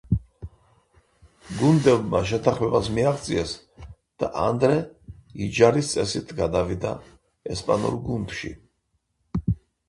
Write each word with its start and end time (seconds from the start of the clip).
გუნდებმა 1.57 2.21
შეთანხმებას 2.31 2.89
მიაღწიეს 2.95 3.51
და 4.23 4.29
ანდრე 4.45 4.79
იჯარის 5.49 5.93
წესით 5.93 6.35
გადავიდა 6.41 6.95
ესპანურ 7.59 8.01
გუნდში. 8.09 8.53